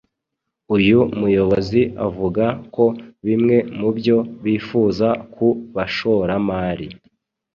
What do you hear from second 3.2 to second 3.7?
bimwe